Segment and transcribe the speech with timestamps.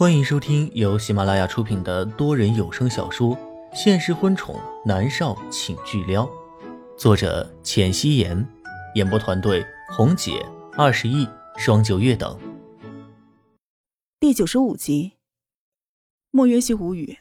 [0.00, 3.36] 欢迎收听由喜马拉雅出品的多人有声小说
[3.74, 6.24] 《现实婚宠男少请巨撩》，
[6.96, 8.48] 作者：浅汐颜，
[8.94, 10.42] 演播团队：红姐、
[10.72, 11.28] 二十亿、
[11.58, 12.40] 双九月等。
[14.18, 15.18] 第九十五集，
[16.30, 17.18] 莫约西无语。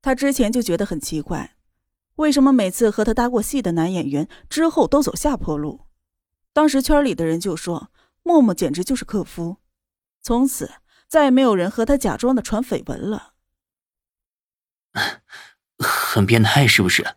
[0.00, 1.56] 他之前就觉得很奇怪，
[2.14, 5.80] 为什么每次和他搭过戏的男演员之后都走下坡路？
[6.54, 7.90] 当时圈里的人就说，
[8.22, 9.58] 默默简直就是克夫。
[10.22, 10.70] 从此。
[11.12, 13.34] 再也没有人和他假装的传绯闻了，
[15.76, 17.16] 很变态是不是？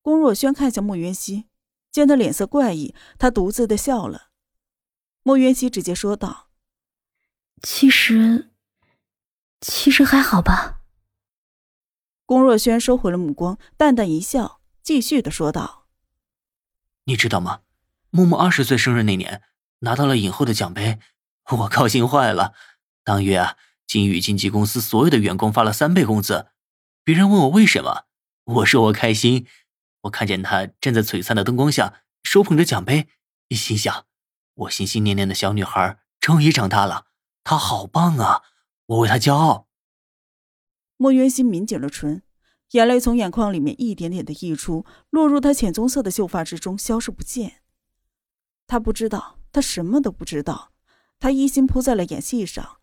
[0.00, 1.48] 龚若轩看向莫云熙，
[1.90, 4.28] 见他脸色怪异，他独自的笑了。
[5.24, 6.48] 莫云熙直接说道
[7.64, 8.52] ：“其实，
[9.60, 10.82] 其实还好吧。”
[12.24, 15.88] 龚若轩收回了目光，淡淡一笑，继续的说道
[17.06, 17.62] ：“你知道吗？
[18.10, 19.42] 木木二十岁生日那年，
[19.80, 21.00] 拿到了影后的奖杯。”
[21.52, 22.54] 我高兴坏了，
[23.04, 26.48] 当月啊，金宇经纪公司所有的员工发了三倍工资。
[27.04, 28.04] 别人问我为什么，
[28.44, 29.46] 我说我开心。
[30.02, 33.08] 我看见他站在璀璨的灯光下，手捧着奖杯，
[33.50, 34.06] 心想：
[34.54, 37.06] 我心心念念的小女孩终于长大了，
[37.44, 38.42] 她好棒啊！
[38.86, 39.68] 我为她骄傲。
[40.96, 42.22] 莫渊心抿紧了唇，
[42.70, 47.62] 眼泪从眼眶里面一点点的溢出，落入她浅棕色的秀发之中，消失不见。
[48.66, 50.72] 他不知道，他什么都不知道。
[51.18, 52.78] 他一心扑在了演戏上，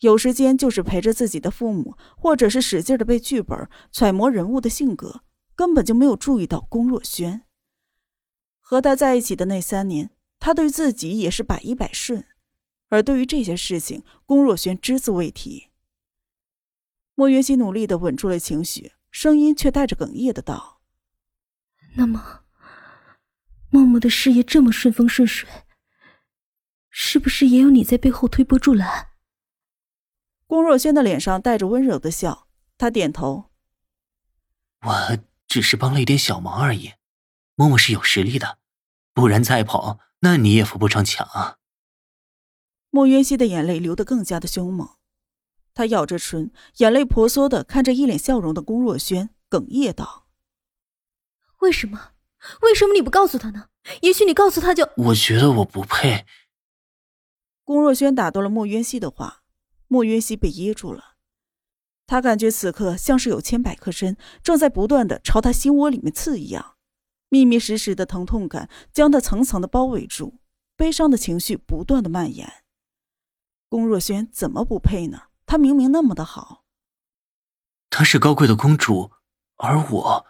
[0.00, 5.22] 有时间就是陪着自己的父母，或者是使劲的背剧本，揣摩人物的性格，
[5.54, 7.42] 根本就没有注意到龚若轩。
[8.60, 12.24] 和他在一起的那三年，他对自己也是百依百顺，
[12.88, 15.68] 而对于这些事情，龚若轩只字未提。
[17.14, 20.80] 莫云熙努力的稳住了情绪，声音却带着哽咽的道
[21.94, 22.40] ：“那么，
[23.70, 25.48] 默默的事业这么顺风顺水。”
[26.96, 29.08] 是不是也有你在背后推波助澜？
[30.46, 32.46] 龚若轩的脸上带着温柔的笑，
[32.78, 33.50] 他点头
[34.86, 36.92] ：“我只是帮了一点小忙而已。
[37.56, 38.58] 默默是有实力的，
[39.12, 41.56] 不然再跑，那你也扶不上墙啊。”
[42.90, 44.88] 莫渊熙的眼泪流得更加的凶猛，
[45.74, 50.28] 他咬着唇，眼泪婆娑的看着一脸笑容的龚若轩，哽咽道
[51.58, 52.12] ：“为什么？
[52.62, 53.70] 为什么你不告诉他呢？
[54.02, 54.88] 也许你告诉他就……
[54.96, 56.24] 我觉得我不配。”
[57.64, 59.42] 龚若轩打断了莫渊熙的话，
[59.88, 61.14] 莫渊熙被噎住了。
[62.06, 66.76] 他感觉此刻像是有千百颗针正在不断的朝他心窝里面刺一样，
[67.30, 70.38] 密密实实的疼痛感将他层层的包围住，
[70.76, 72.64] 悲伤的情绪不断的蔓延。
[73.70, 75.28] 龚若轩怎么不配呢？
[75.46, 76.64] 他明明那么的好。
[77.88, 79.10] 她是高贵的公主，
[79.56, 80.26] 而我，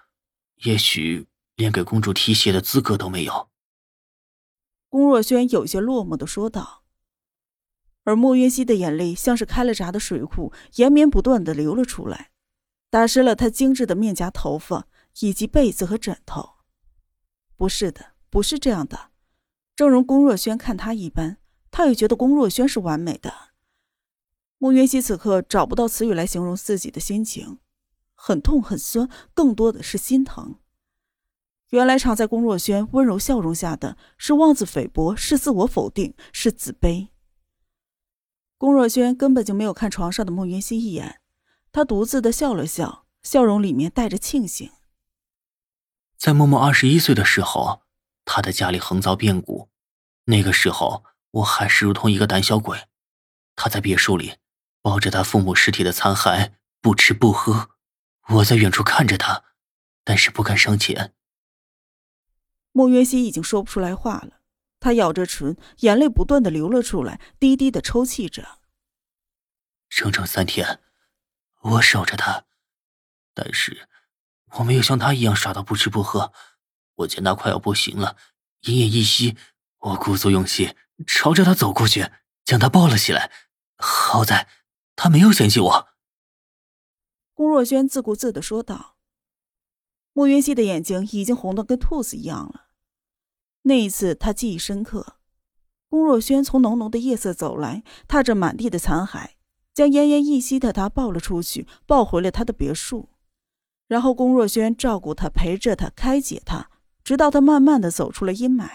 [0.62, 3.50] 也许连给公主提鞋的资格都没有。
[4.88, 6.83] 龚若轩有些落寞的说道。
[8.04, 12.30] 而莫云熙的眼泪像是开了闸的水库，延绵不断的流了出来，
[12.88, 14.86] 打湿了她精致的面颊、头发
[15.20, 16.50] 以及被子和枕头。
[17.56, 19.10] 不是的，不是这样的。
[19.74, 21.38] 正如龚若轩看他一般，
[21.70, 23.32] 他也觉得龚若轩是完美的。
[24.58, 27.58] 莫云熙此刻找不到词语来形容自己的心情，
[28.14, 30.56] 很痛很酸，更多的是心疼。
[31.70, 37.08] 原来藏在龚若轩温柔笑容下的是妄自菲薄，是自我否定，是自卑。
[38.64, 41.20] 龚若轩根本就没有看床上的莫云溪一眼，
[41.70, 44.72] 他独自的笑了笑，笑容里面带着庆幸。
[46.16, 47.82] 在默默二十一岁的时候，
[48.24, 49.68] 他的家里横遭变故，
[50.24, 52.88] 那个时候我还是如同一个胆小鬼。
[53.54, 54.38] 他在别墅里
[54.80, 57.68] 抱着他父母尸体的残骸，不吃不喝，
[58.28, 59.44] 我在远处看着他，
[60.04, 61.12] 但是不敢上前。
[62.72, 64.40] 莫云熙已经说不出来话了。
[64.84, 68.58] 他咬着唇，眼泪不断的流了出来，低低的抽泣着。
[69.88, 70.82] 整整三天，
[71.62, 72.44] 我守着他，
[73.32, 73.88] 但是
[74.58, 76.34] 我没有像他一样傻到不吃不喝。
[76.96, 78.18] 我见他快要不行了，
[78.64, 79.38] 奄奄一息，
[79.78, 82.10] 我鼓足勇气朝着他走过去，
[82.44, 83.32] 将他抱了起来。
[83.78, 84.46] 好在
[84.96, 85.88] 他没有嫌弃我。
[87.32, 88.98] 龚若轩自顾自的说道。
[90.12, 92.63] 莫云熙的眼睛已经红的跟兔子一样了。
[93.66, 95.16] 那一次，他记忆深刻。
[95.88, 99.30] 龚若轩从浓浓的夜色走来，踏着满地的残骸，
[99.72, 103.08] 将奄奄一息的他抱了出去，抱回了他的别墅。
[103.86, 106.70] 然后，龚若轩照顾他，陪着他，开解他，
[107.02, 108.68] 直到他慢慢的走出了阴霾。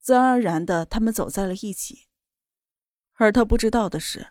[0.00, 2.08] 自然而然的，他们走在了一起。
[3.14, 4.28] 而他不知道的是，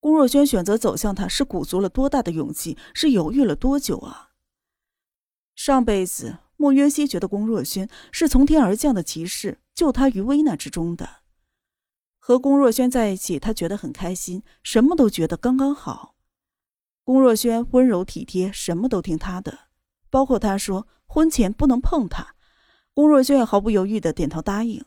[0.00, 4.30] 龚若轩选择走向他，是鼓足了多大的勇气，是犹豫了多久啊！
[5.54, 6.38] 上辈子。
[6.56, 11.22] 莫渊熙觉得龚若轩是从天而降的骑士，救他于危难之中的。
[12.18, 16.14] 和龚若轩在一起，他觉得很开心，什么都觉得刚刚好。
[17.02, 19.66] 龚若轩温柔体贴，什么都听他的，
[20.08, 22.36] 包括他说婚前不能碰他，
[22.94, 24.84] 龚若轩毫不犹豫的点头答应。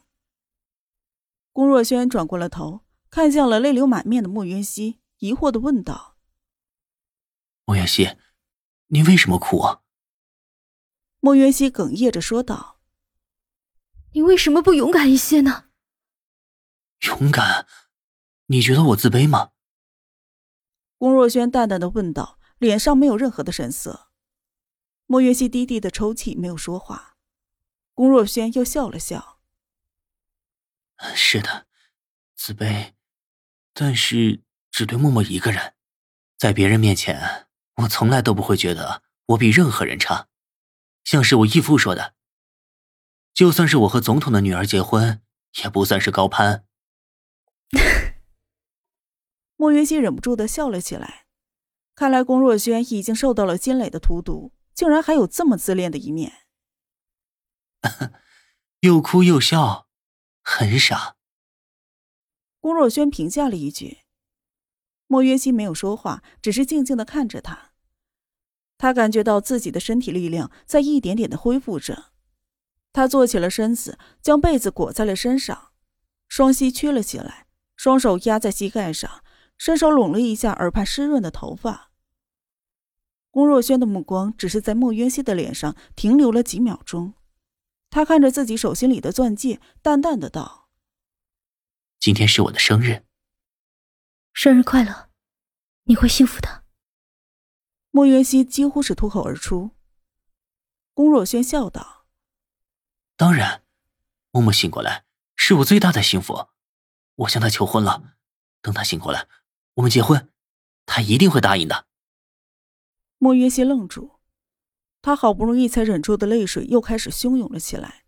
[1.51, 6.15] 龚若轩转过了头，看向了泪流满面的莫云熙，疑惑的问道
[7.65, 8.15] ：“莫云熙，
[8.87, 9.81] 你为什么哭啊？”
[11.25, 12.79] 莫云熙哽咽着说道
[14.13, 15.69] ：“你为什么不勇敢一些呢？”
[17.01, 17.65] 勇敢？
[18.45, 19.49] 你觉得我自卑吗？
[20.99, 24.11] 龚若轩淡淡的问道，脸上没有任何的神色。
[25.07, 27.17] 莫云熙低低的抽泣，没有说话。
[27.95, 29.39] 龚若轩又笑了笑
[31.15, 31.65] ：“是的，
[32.35, 32.93] 自卑，
[33.73, 35.73] 但是只对默默一个人，
[36.37, 40.27] 在别人面前，我从来都不会觉得我比任何人差。
[41.05, 42.15] 像是我义父说的，
[43.33, 45.21] 就算是我和总统的女儿结婚，
[45.63, 46.65] 也不算是高攀。
[49.55, 51.27] ”莫云熙忍不住的笑了起来，
[51.95, 56.47] 看来龚若轩已经受到了金磊的荼毒，竟然还有这么自恋的一面。
[58.81, 59.87] 又哭又笑，
[60.41, 61.15] 很傻。
[62.59, 63.99] 龚若轩评价了一句。
[65.07, 67.74] 莫云熙没有说话，只是静静的看着他。
[68.85, 72.11] 他感觉到自己的身体力量在一点点的恢复着。
[72.93, 75.71] 他坐起了身子，将被子裹在了身上，
[76.27, 79.23] 双膝屈了起来，双手压在膝盖上。
[79.57, 81.89] 伸手拢了一下耳畔湿润的头发。
[83.31, 87.15] 龚若轩的目光只是在莫渊熙的脸上停留了几秒钟，
[87.89, 90.69] 他看着自己手心里的钻戒，淡淡的道
[91.99, 93.03] ：“今天是我的生日，
[94.31, 95.09] 生日快乐，
[95.85, 96.64] 你会幸福的。”
[97.95, 99.71] 莫云熙几乎是脱口而出。
[100.93, 102.05] 龚若轩笑道
[103.15, 103.63] ：“当然，
[104.31, 105.05] 默默醒过来
[105.37, 106.47] 是我最大的幸福，
[107.15, 108.15] 我向他求婚了，
[108.61, 109.29] 等他醒过来。”
[109.75, 110.29] 我们结婚，
[110.85, 111.85] 他一定会答应的。
[113.17, 114.19] 莫约西愣住，
[115.01, 118.03] 他好不容易才忍住的泪水又开始汹涌了起来，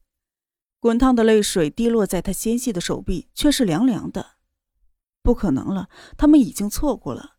[0.82, 4.32] 滚烫的泪水滴落在他纤细的手臂，却是凉凉的。
[5.22, 5.88] 不可能了，
[6.18, 7.38] 他们已经错过了。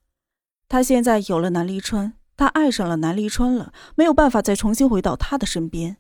[0.66, 5.96] 他现在有了南离川，他爱上了南离川了，没有办法再重新回到他的身边。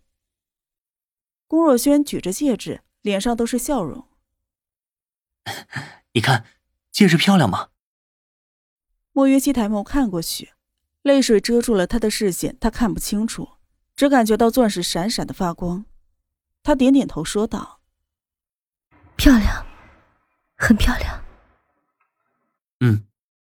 [1.48, 4.06] 龚若轩举着戒指，脸上都是笑容。
[6.14, 6.46] 你看，
[6.92, 7.70] 戒指漂亮吗？
[9.10, 10.52] 莫约西抬眸看过去，
[11.02, 13.48] 泪水遮住了他的视线，他看不清楚，
[13.96, 15.86] 只感觉到钻石闪闪的发光。
[16.62, 17.80] 他点点头说道
[19.16, 19.66] ：“漂亮，
[20.56, 21.24] 很漂亮。
[22.78, 23.08] ”“嗯，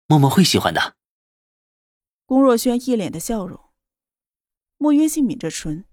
[0.07, 0.95] 默默会喜欢的。”
[2.31, 3.59] 龚若轩一脸的笑容。
[4.77, 5.83] 莫约西抿着唇，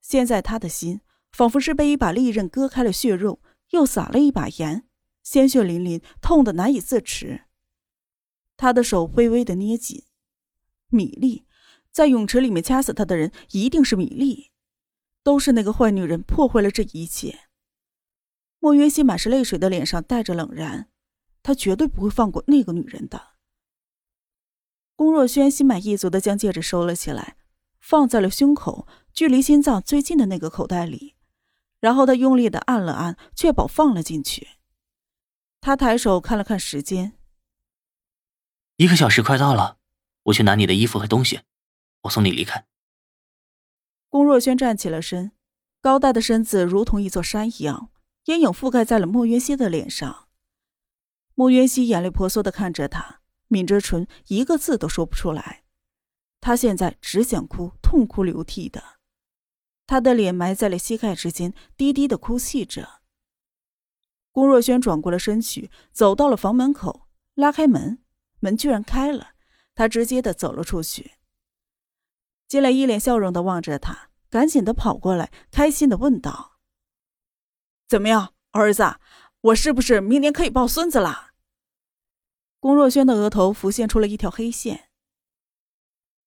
[0.00, 3.40] 现在他的心仿佛是被一把利刃割开了血肉，
[3.70, 4.88] 又撒了一把盐，
[5.22, 7.42] 鲜血淋淋，痛得难以自持。
[8.56, 10.02] 他的手微微的捏紧，
[10.88, 11.46] 米粒，
[11.92, 14.50] 在泳池里面掐死他的人一定是米粒，
[15.22, 17.38] 都是那个坏女人破坏了这一切。
[18.58, 20.90] 莫云熙满是泪水的脸上带着冷然，
[21.44, 23.27] 他绝对不会放过那个女人的。
[24.98, 27.36] 龚若轩心满意足的将戒指收了起来，
[27.78, 31.14] 放在了胸口距离心脏最近的那个口袋里，
[31.78, 34.48] 然后他用力的按了按，确保放了进去。
[35.60, 37.12] 他抬手看了看时间。
[38.74, 39.76] 一个小时快到了，
[40.24, 41.42] 我去拿你的衣服和东西，
[42.02, 42.66] 我送你离开。
[44.08, 45.30] 龚若轩站起了身，
[45.80, 47.92] 高大的身子如同一座山一样，
[48.24, 50.26] 阴影覆盖在了莫渊熙的脸上。
[51.36, 53.17] 莫渊熙眼泪婆娑的看着他，
[53.48, 55.64] 抿着唇，一个字都说不出来。
[56.40, 58.82] 他现在只想哭，痛哭流涕的，
[59.86, 63.00] 他的脸埋在了膝盖之间，低低的哭泣着。
[64.30, 68.02] 龚若轩转过了身去，走到了房门口，拉开门。
[68.40, 69.30] 门居然开了，
[69.74, 71.14] 他直接的走了出去。
[72.46, 76.60] 金磊一脸笑容的望着他，赶紧的跑过来，开心的问道
[77.88, 79.00] ：“怎么样，儿子，
[79.40, 81.27] 我是不是明年可以抱孙子了？”
[82.60, 84.90] 龚若轩的额头浮现出了一条黑线。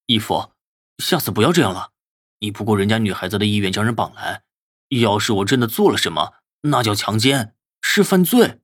[0.06, 0.54] 义父，
[0.98, 1.92] 下次不要这样了，
[2.40, 4.44] 你不顾人家女孩子的意愿将人绑来，
[4.90, 8.62] 要是我真的做了什么，那叫强奸，是犯罪。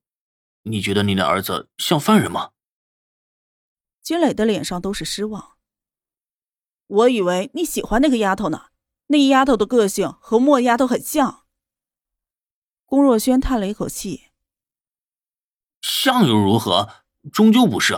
[0.64, 2.52] 你觉得你的儿子像犯人吗？
[4.02, 5.58] 金磊的脸上都是失望。
[6.88, 8.68] 我以为你喜欢那个丫头呢，
[9.08, 11.46] 那丫头的个性和莫丫头很像。
[12.86, 14.28] 龚若轩叹了一口气
[15.82, 17.04] ：“像又如何？
[17.32, 17.96] 终究不是。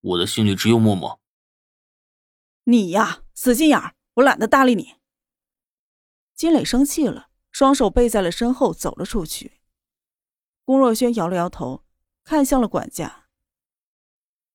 [0.00, 1.20] 我的心里只有默默。”
[2.64, 4.96] 你呀，死心眼儿，我懒得搭理你。
[6.34, 9.60] 金磊生气了，双手背在了身后，走了出去。
[10.64, 11.84] 龚若轩摇了摇头，
[12.22, 13.26] 看向了管家。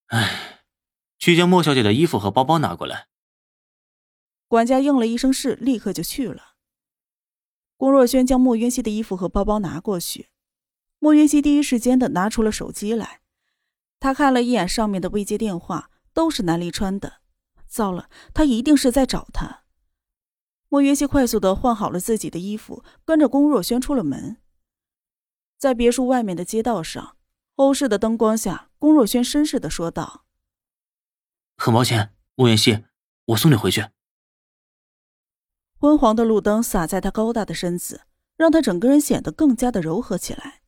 [0.08, 0.63] 哎，
[1.18, 3.08] 去将莫小姐的衣服和包包拿过来。
[4.48, 6.56] 管家应了一声“是”，立刻就去了。
[7.75, 10.30] 龚若轩将莫云熙的衣服和包包拿过去，
[11.00, 13.22] 莫云熙第一时间的拿出了手机来，
[14.00, 17.22] 他看了一眼上面的未接电话，都是南离川的。
[17.68, 19.63] 糟了，他一定是在找他。
[20.70, 24.38] 莫云熙快速的换好了自己的衣服，跟着龚若轩出了门。
[25.58, 27.18] 在别墅外面的街道上，
[27.56, 30.25] 欧式的灯光下，龚若轩绅士的说道
[31.58, 32.86] ：“很抱歉，莫云熙，
[33.25, 33.88] 我送你回去。”
[35.80, 38.01] 昏黄的路灯洒在他高大的身子，
[38.36, 40.62] 让他整个人显得更加的柔和起来。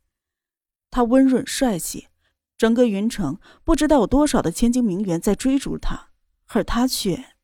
[0.89, 2.07] 他温润帅气，
[2.59, 6.09] 整个云城不知道有多少的千金名媛在追逐他，
[6.47, 7.37] 而他却……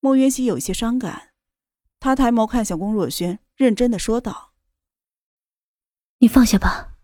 [0.00, 1.34] 莫云熙有些伤感，
[2.00, 4.54] 他抬眸看向龚若轩，认真的说道
[6.20, 6.94] ：“你放下吧。”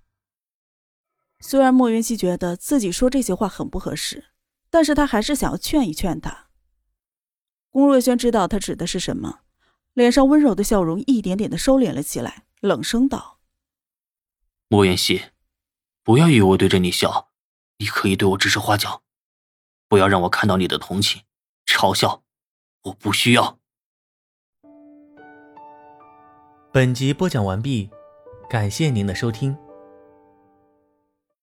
[1.41, 4.31] 虽然莫云熙觉得自己说这些话很不合适，
[4.71, 6.49] 但是他还是想要劝一劝他。
[7.69, 9.41] 龚若轩知道他指的是什么，
[9.93, 13.41] 脸上温柔的笑容一点点的收敛了起来，冷声道
[14.69, 15.32] ：“莫云熙，
[16.05, 17.29] 不要以为我对着你笑，
[17.79, 19.03] 你可以对我指手画脚，
[19.89, 21.23] 不要让我看到你的同情、
[21.65, 22.25] 嘲笑，
[22.83, 23.59] 我不需要。”
[26.73, 27.89] 本集播讲完毕，
[28.51, 29.57] 感谢您的收听。